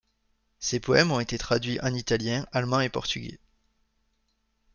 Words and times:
Ses 0.57 0.79
poèmes 0.79 1.11
ont 1.11 1.19
été 1.19 1.37
traduits 1.37 1.79
en 1.83 1.93
italien, 1.93 2.47
allemand 2.53 2.79
et 2.79 2.89
portugais. 2.89 3.37